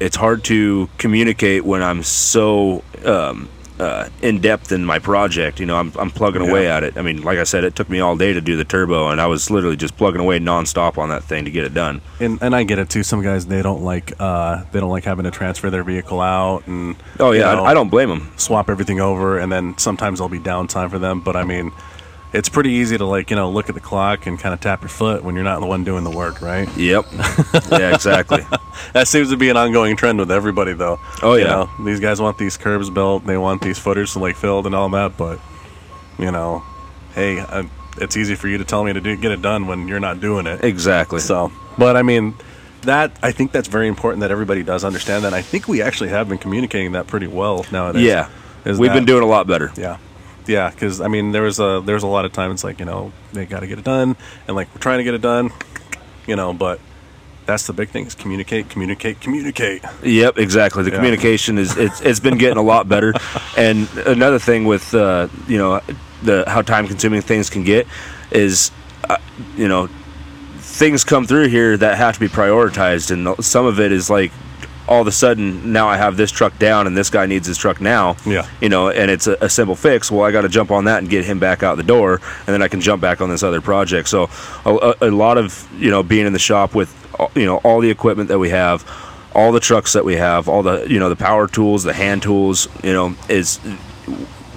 [0.00, 3.48] it's hard to communicate when I'm so um,
[3.82, 5.58] uh, in depth in my project.
[5.58, 6.50] You know, I'm, I'm plugging yeah.
[6.50, 6.96] away at it.
[6.96, 9.20] I mean, like I said, it took me all day to do the turbo, and
[9.20, 12.00] I was literally just plugging away nonstop on that thing to get it done.
[12.20, 13.02] And and I get it too.
[13.02, 16.66] Some guys they don't like uh, they don't like having to transfer their vehicle out
[16.66, 18.32] and oh yeah, you know, I, I don't blame them.
[18.36, 21.20] Swap everything over, and then sometimes there'll be downtime for them.
[21.20, 21.72] But I mean
[22.32, 24.82] it's pretty easy to like you know look at the clock and kind of tap
[24.82, 26.68] your foot when you're not the one doing the work, right?
[26.76, 27.06] Yep.
[27.70, 28.44] yeah, exactly.
[28.92, 30.98] that seems to be an ongoing trend with everybody, though.
[31.22, 31.42] Oh yeah.
[31.42, 34.66] You know, these guys want these curbs built, they want these footers to like filled
[34.66, 35.40] and all that, but
[36.18, 36.64] you know,
[37.14, 37.64] hey, uh,
[37.98, 40.20] it's easy for you to tell me to do get it done when you're not
[40.20, 40.64] doing it.
[40.64, 41.20] Exactly.
[41.20, 42.34] So, but I mean.
[42.82, 45.32] That I think that's very important that everybody does understand that.
[45.32, 48.02] I think we actually have been communicating that pretty well nowadays.
[48.02, 48.28] Yeah,
[48.64, 49.70] we've that, been doing a lot better.
[49.76, 49.98] Yeah,
[50.46, 53.12] yeah, because I mean, there was a there's a lot of times like you know
[53.32, 55.50] they got to get it done, and like we're trying to get it done,
[56.26, 56.80] you know, but
[57.46, 59.82] that's the big thing is communicate, communicate, communicate.
[60.02, 60.84] Yep, exactly.
[60.84, 60.96] The yeah.
[60.96, 63.12] communication is it's, it's been getting a lot better,
[63.56, 65.80] and another thing with uh, you know
[66.22, 67.86] the how time consuming things can get
[68.30, 68.70] is
[69.08, 69.16] uh,
[69.56, 69.88] you know
[70.58, 74.32] things come through here that have to be prioritized, and some of it is like
[74.88, 77.58] all of a sudden now I have this truck down and this guy needs his
[77.58, 78.16] truck now.
[78.26, 78.48] Yeah.
[78.60, 80.10] You know, and it's a, a simple fix.
[80.10, 82.48] Well, I got to jump on that and get him back out the door, and
[82.48, 84.08] then I can jump back on this other project.
[84.08, 84.28] So
[84.64, 87.80] a, a lot of you know being in the shop with uh, you know all
[87.80, 88.88] the equipment that we have,
[89.34, 92.22] all the trucks that we have, all the you know the power tools, the hand
[92.22, 93.60] tools, you know, is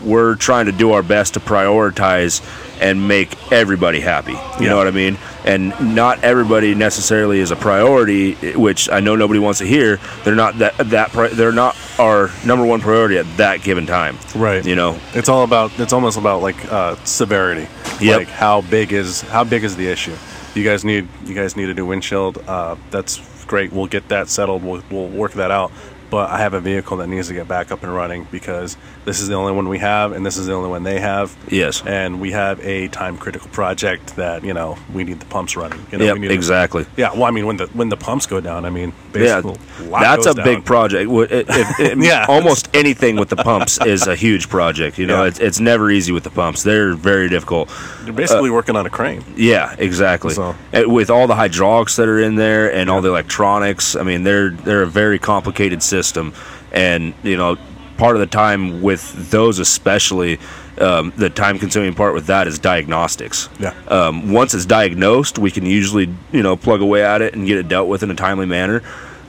[0.05, 2.41] we're trying to do our best to prioritize
[2.81, 4.33] and make everybody happy.
[4.33, 4.69] You yeah.
[4.69, 5.17] know what I mean?
[5.45, 9.99] And not everybody necessarily is a priority, which I know nobody wants to hear.
[10.23, 14.17] They're not that that they're not our number one priority at that given time.
[14.35, 14.65] Right.
[14.65, 17.67] You know, it's all about it's almost about like uh, severity.
[18.01, 18.17] Yep.
[18.17, 20.15] Like how big is how big is the issue?
[20.53, 22.37] You guys need you guys need a new windshield.
[22.47, 23.71] Uh, that's great.
[23.71, 24.63] We'll get that settled.
[24.63, 25.71] We'll, we'll work that out
[26.15, 29.19] but I have a vehicle that needs to get back up and running because this
[29.19, 31.35] is the only one we have and this is the only one they have.
[31.51, 31.83] Yes.
[31.85, 35.85] And we have a time critical project that, you know, we need the pumps running.
[35.91, 36.85] You know, yep, exactly.
[36.85, 39.57] To, yeah, well I mean when the when the pumps go down, I mean basically
[39.81, 40.45] yeah, that's a down.
[40.45, 41.11] big project.
[41.11, 41.45] It, it,
[41.79, 42.25] it, yeah.
[42.29, 44.97] almost anything with the pumps is a huge project.
[44.97, 45.27] You know, yeah.
[45.27, 46.63] it's, it's never easy with the pumps.
[46.63, 47.69] They're very difficult.
[48.03, 49.21] They're basically uh, working on a crane.
[49.35, 50.33] Yeah, exactly.
[50.33, 50.55] So.
[50.71, 52.93] With all the hydraulics that are in there and yeah.
[52.93, 56.33] all the electronics, I mean they're they're a very complicated system system.
[56.71, 57.57] And, you know,
[57.97, 60.39] part of the time with those, especially,
[60.79, 63.49] um, the time consuming part with that is diagnostics.
[63.59, 63.73] Yeah.
[63.87, 67.57] Um, once it's diagnosed, we can usually, you know, plug away at it and get
[67.57, 68.81] it dealt with in a timely manner.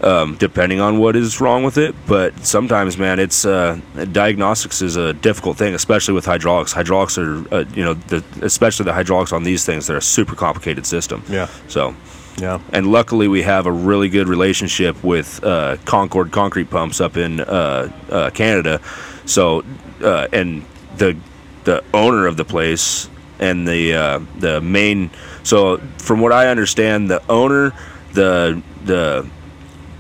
[0.03, 1.95] Um, depending on what is wrong with it.
[2.07, 3.81] But sometimes, man, it's uh,
[4.13, 6.73] diagnostics is a difficult thing, especially with hydraulics.
[6.73, 9.87] Hydraulics are, uh, you know, the, especially the hydraulics on these things.
[9.87, 11.23] They're a super complicated system.
[11.31, 11.49] Yeah.
[11.69, 11.95] So
[12.39, 12.61] yeah.
[12.73, 17.41] And luckily, we have a really good relationship with uh, Concord Concrete Pumps up in
[17.41, 18.81] uh, uh, Canada.
[19.25, 19.65] So,
[20.03, 20.65] uh, and
[20.99, 21.17] the
[21.65, 25.11] the owner of the place and the uh, the main.
[25.43, 27.73] So, from what I understand, the owner,
[28.13, 29.29] the the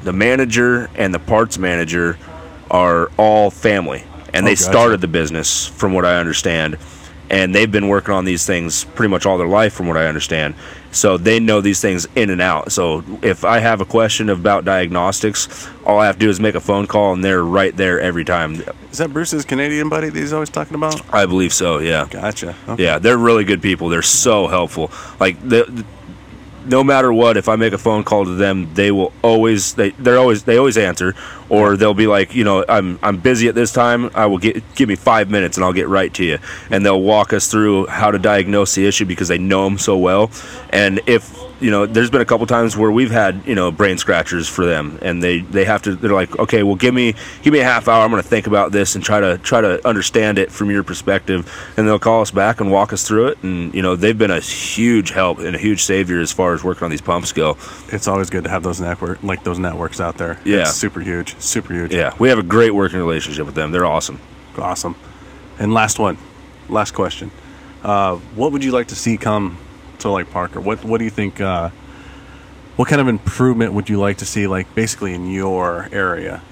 [0.04, 2.18] the manager, and the parts manager
[2.70, 4.62] are all family, and Oh, they gotcha.
[4.62, 6.76] started the business, from what I understand.
[7.28, 10.06] And they've been working on these things pretty much all their life, from what I
[10.06, 10.54] understand.
[10.92, 12.72] So they know these things in and out.
[12.72, 16.54] So if I have a question about diagnostics, all I have to do is make
[16.54, 18.62] a phone call, and they're right there every time.
[18.90, 21.02] Is that Bruce's Canadian buddy that he's always talking about?
[21.14, 21.78] I believe so.
[21.78, 22.06] Yeah.
[22.10, 22.54] Gotcha.
[22.68, 22.82] Okay.
[22.82, 23.88] Yeah, they're really good people.
[23.88, 24.90] They're so helpful.
[25.20, 25.84] Like the,
[26.68, 29.90] no matter what, if I make a phone call to them, they will always they
[29.90, 31.14] they're always they always answer,
[31.48, 34.10] or they'll be like, you know, I'm I'm busy at this time.
[34.14, 36.38] I will get give me five minutes and I'll get right to you,
[36.70, 39.96] and they'll walk us through how to diagnose the issue because they know them so
[39.96, 40.30] well.
[40.70, 43.98] And if you know, there's been a couple times where we've had you know brain
[43.98, 47.52] scratchers for them, and they they have to they're like, okay, well give me give
[47.52, 48.04] me a half hour.
[48.04, 50.82] I'm going to think about this and try to try to understand it from your
[50.82, 53.42] perspective, and they'll call us back and walk us through it.
[53.42, 56.62] And you know, they've been a huge help and a huge savior as far as
[56.62, 57.56] working on these pumps go.
[57.88, 60.38] It's always good to have those network like those networks out there.
[60.44, 60.60] Yeah.
[60.60, 61.38] It's super huge.
[61.40, 61.94] Super huge.
[61.94, 63.72] Yeah, we have a great working relationship with them.
[63.72, 64.20] They're awesome.
[64.58, 64.94] Awesome.
[65.58, 66.18] And last one,
[66.68, 67.30] last question.
[67.82, 69.58] Uh, what would you like to see come
[70.06, 70.60] to like Parker?
[70.60, 71.40] What What do you think?
[71.40, 71.70] Uh,
[72.76, 76.42] what kind of improvement would you like to see, like basically in your area?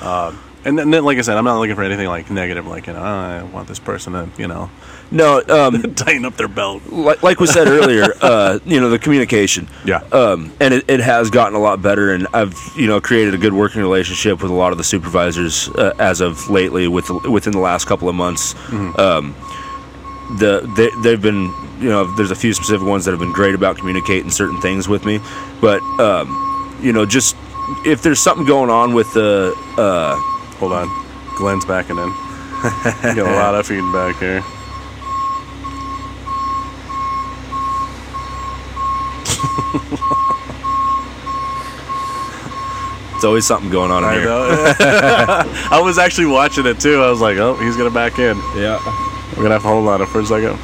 [0.00, 0.32] Uh,
[0.64, 2.92] and then, then, like I said, I'm not looking for anything like negative, like you
[2.92, 4.70] know, "Oh, I want this person to, you know,
[5.10, 6.82] No, um, tighten up their belt.
[6.92, 9.68] like, like we said earlier, uh, you know, the communication.
[9.84, 9.98] Yeah.
[10.12, 13.38] Um, and it, it has gotten a lot better, and I've you know created a
[13.38, 17.52] good working relationship with a lot of the supervisors uh, as of lately, with within
[17.52, 18.54] the last couple of months.
[18.98, 19.34] Um,
[20.38, 21.48] the they, they've been
[21.80, 24.88] you know there's a few specific ones that have been great about communicating certain things
[24.88, 25.20] with me,
[25.60, 27.36] but um, you know just
[27.84, 30.16] if there's something going on with the uh,
[30.58, 30.88] Hold on,
[31.36, 32.12] Glenn's backing in.
[33.14, 34.38] Get a lot of feedback here.
[43.14, 44.24] it's always something going on in I here.
[44.24, 44.64] know.
[45.70, 47.00] I was actually watching it too.
[47.00, 48.36] I was like, oh, he's gonna back in.
[48.56, 48.80] Yeah.
[49.36, 50.58] We're gonna have to hold on it for a second.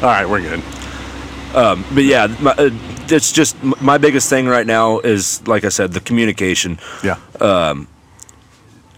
[0.00, 0.62] All right, we're good.
[1.92, 2.70] but yeah, my, uh,
[3.08, 6.78] it's just my biggest thing right now is like I said, the communication.
[7.02, 7.18] Yeah.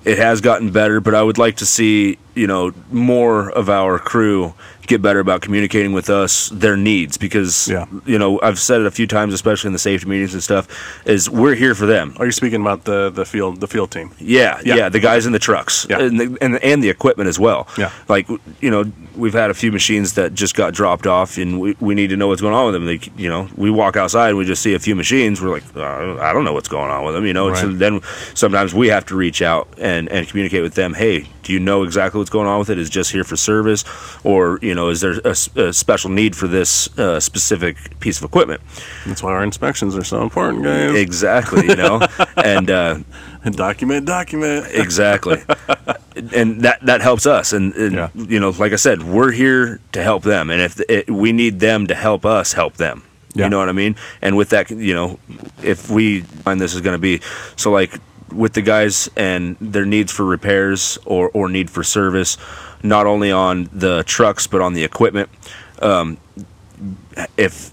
[0.03, 3.99] It has gotten better, but I would like to see you know more of our
[3.99, 4.55] crew
[4.91, 7.87] get better about communicating with us their needs because Yeah.
[8.05, 10.67] you know I've said it a few times, especially in the safety meetings and stuff,
[11.07, 12.15] is we're here for them.
[12.19, 14.11] Are you speaking about the the field the field team?
[14.19, 14.77] Yeah, Yeah.
[14.77, 16.01] yeah, the guys in the trucks Yeah.
[16.01, 17.67] and, the, and and the equipment as well.
[17.79, 17.91] Yeah.
[18.09, 18.29] like
[18.61, 18.85] you know,
[19.17, 22.17] we've had a few machines that just got dropped off, and we, we need to
[22.17, 22.85] know what's going on with them.
[22.87, 25.41] They, you know, we walk outside and we just see a few machines.
[25.41, 27.25] We're like, uh, I don't know what's going on with them.
[27.27, 28.01] You know, so then
[28.35, 30.95] sometimes we have to reach out and and communicate with them.
[30.95, 32.79] Hey, do you know exactly what's going on with it?
[32.79, 33.85] Is just here for service,
[34.25, 38.61] or you know, is there a special need for this uh, specific piece of equipment?
[39.07, 40.95] That's why our inspections are so important, guys.
[40.97, 42.01] Exactly, you know,
[42.37, 42.71] and.
[42.71, 42.99] Uh,
[43.43, 44.67] And document, document.
[44.75, 45.39] exactly
[46.35, 48.09] and that that helps us and, and Yeah.
[48.15, 51.59] you know like i said we're here to help them and if it, we need
[51.61, 53.03] them to help us help them
[53.35, 53.45] Yeah.
[53.45, 55.19] you know what i mean and with that you know
[55.63, 57.21] if we find this is going to be
[57.57, 57.99] so like
[58.31, 62.37] with the guys and their needs for repairs or or need for service
[62.83, 65.29] not only on the trucks but on the equipment
[65.83, 66.19] um,
[67.37, 67.73] if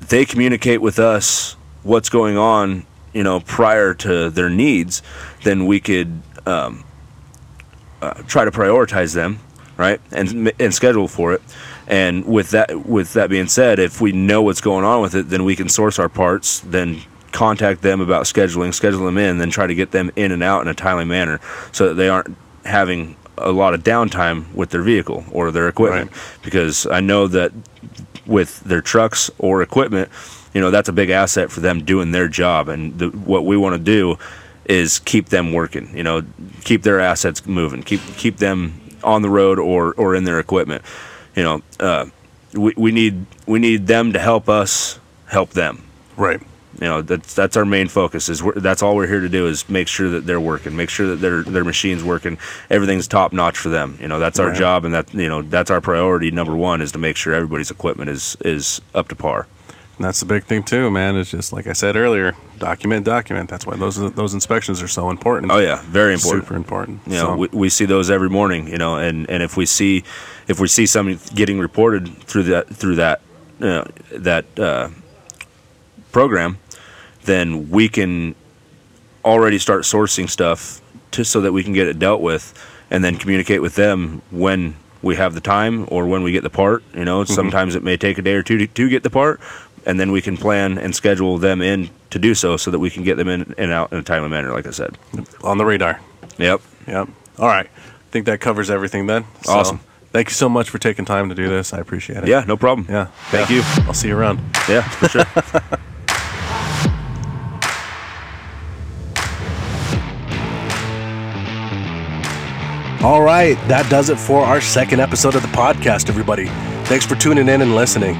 [0.00, 5.02] they communicate with us what's going on, you know, prior to their needs,
[5.44, 6.84] then we could um,
[8.02, 9.38] uh, try to prioritize them,
[9.76, 11.42] right, and and schedule for it.
[11.86, 15.30] And with that, with that being said, if we know what's going on with it,
[15.30, 17.00] then we can source our parts, then
[17.32, 20.60] contact them about scheduling, schedule them in, then try to get them in and out
[20.62, 21.40] in a timely manner,
[21.72, 26.10] so that they aren't having a lot of downtime with their vehicle or their equipment.
[26.10, 26.42] Right.
[26.42, 27.52] Because I know that
[28.26, 30.10] with their trucks or equipment,
[30.54, 32.68] you know, that's a big asset for them doing their job.
[32.68, 34.18] And the, what we want to do
[34.64, 36.22] is keep them working, you know,
[36.62, 40.82] keep their assets moving, keep keep them on the road or, or in their equipment.
[41.34, 42.06] You know, uh,
[42.52, 45.82] we, we need we need them to help us help them.
[46.16, 46.40] Right.
[46.74, 48.28] You know, that's that's our main focus.
[48.28, 50.90] Is we're, that's all we're here to do is make sure that they're working, make
[50.90, 52.38] sure that their their machines working,
[52.70, 53.98] everything's top notch for them.
[54.00, 54.56] You know, that's our Right.
[54.58, 56.30] job, and that you know that's our priority.
[56.30, 59.46] Number one is to make sure everybody's equipment is is up to par.
[59.96, 61.16] And that's the big thing too, man.
[61.16, 63.50] It's just like I said earlier, document, document.
[63.50, 65.50] That's why those those inspections are so important.
[65.50, 66.44] Oh yeah, very important.
[66.44, 67.00] Super important.
[67.06, 68.68] You know, So- we, we see those every morning.
[68.68, 70.04] You know, and, and if we see
[70.46, 73.22] if we see something getting reported through that through that
[73.60, 74.90] uh, that uh,
[76.18, 76.58] program,
[77.26, 78.34] then we can
[79.24, 80.80] already start sourcing stuff
[81.12, 82.52] to so that we can get it dealt with,
[82.90, 86.50] and then communicate with them when we have the time or when we get the
[86.50, 86.82] part.
[86.92, 87.32] You know, mm-hmm.
[87.32, 89.40] sometimes it may take a day or two to, to get the part,
[89.86, 92.90] and then we can plan and schedule them in to do so, so that we
[92.90, 94.50] can get them in and out in a timely manner.
[94.50, 94.98] Like I said.
[95.44, 96.00] On the radar.
[96.38, 96.60] Yep.
[96.88, 97.08] Yep.
[97.38, 97.66] All right.
[97.66, 99.24] I think that covers everything then.
[99.42, 99.80] So, Awesome.
[100.10, 101.72] Thank you so much for taking time to do this.
[101.72, 102.28] I appreciate it.
[102.28, 102.44] Yeah.
[102.44, 102.86] No problem.
[102.90, 103.06] Yeah.
[103.30, 103.56] Thank Yeah.
[103.56, 103.62] you.
[103.86, 104.40] I'll see you around.
[104.68, 104.82] Yeah.
[104.88, 105.78] For sure.
[113.00, 116.46] All right, that does it for our second episode of the podcast, everybody.
[116.86, 118.16] Thanks for tuning in and listening.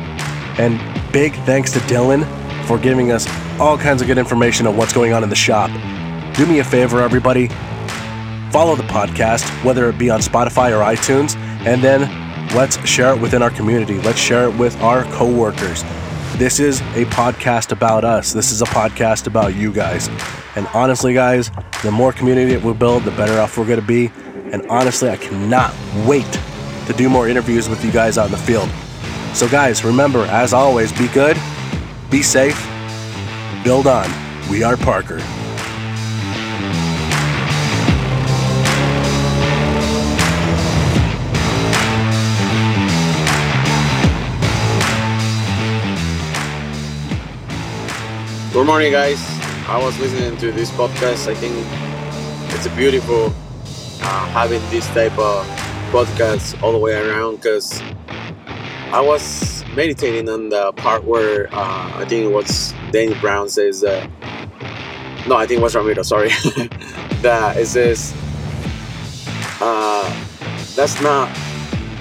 [0.57, 0.79] And
[1.13, 2.25] big thanks to Dylan
[2.65, 3.27] for giving us
[3.59, 5.69] all kinds of good information on what's going on in the shop.
[6.37, 7.49] Do me a favor, everybody.
[8.53, 11.35] Follow the podcast, whether it be on Spotify or iTunes,
[11.67, 12.03] and then
[12.55, 14.01] let's share it within our community.
[14.03, 15.83] Let's share it with our coworkers.
[16.37, 18.33] This is a podcast about us.
[18.33, 20.09] This is a podcast about you guys.
[20.55, 21.51] And honestly, guys,
[21.83, 24.13] the more community that we build, the better off we're going to be.
[24.51, 25.75] And honestly, I cannot
[26.07, 26.31] wait
[26.87, 28.71] to do more interviews with you guys out in the field.
[29.35, 31.37] So, guys, remember, as always, be good,
[32.11, 32.57] be safe,
[33.63, 34.09] build on.
[34.49, 35.19] We are Parker.
[48.51, 49.21] Good morning, guys.
[49.69, 51.29] I was listening to this podcast.
[51.29, 51.55] I think
[52.55, 53.35] it's a beautiful
[54.03, 55.47] uh, having this type of
[55.91, 57.83] podcast all the way around because
[58.93, 63.81] I was meditating on the part where uh, I think it was Danny Brown says
[63.81, 64.09] that.
[65.27, 66.03] No, I think it was Ramiro.
[66.03, 66.29] Sorry,
[67.23, 68.15] that it says
[69.61, 70.09] uh,
[70.75, 71.29] that's not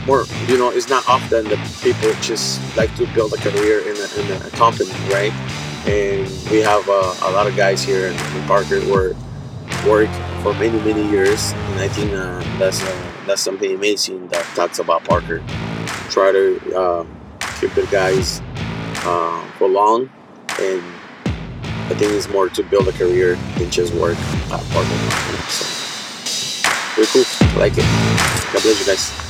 [0.05, 0.25] more.
[0.47, 4.35] You know, it's not often that people just like to build a career in a,
[4.35, 5.33] in a company, right?
[5.87, 8.91] and we have uh, a lot of guys here in, in Parker who
[9.89, 10.09] work
[10.47, 14.79] for many many years, and I think uh, that's uh, that's something amazing that talks
[14.79, 15.43] about Parker.
[16.09, 17.05] Try to uh,
[17.59, 18.41] keep the guys
[19.57, 20.09] for long,
[20.59, 20.83] and
[21.91, 24.97] I think it's more to build a career than just work at Parker.
[25.49, 25.65] So,
[26.95, 27.25] very cool.
[27.25, 28.53] I like it.
[28.53, 29.26] God bless you guys.